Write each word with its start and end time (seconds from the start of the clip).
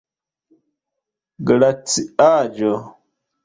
glaciaĵo 1.47 2.75